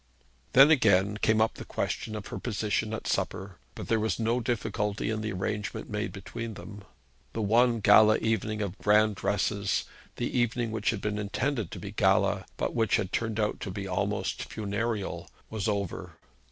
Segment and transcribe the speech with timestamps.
[0.53, 4.39] Then again came up the question of her position at supper, but there was no
[4.39, 6.83] difficulty in the arrangement made between them.
[7.33, 9.83] The one gala evening of grand dresses
[10.15, 13.59] the evening which had been intended to be a gala, but which had turned out
[13.59, 16.13] to be almost funereal was over.